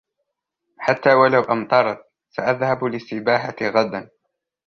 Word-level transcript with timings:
حتى 0.77 1.13
و 1.13 1.25
لو 1.27 1.41
أمطرت، 1.41 2.03
سأذهب 2.37 2.83
للسباحة 2.83 3.55
غدا. 3.61 4.09